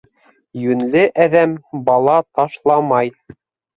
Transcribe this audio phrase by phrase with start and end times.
[0.61, 1.53] Йүнле әҙәм
[1.91, 3.13] бала ташламай.